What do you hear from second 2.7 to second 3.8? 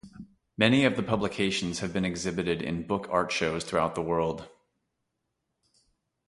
book art shows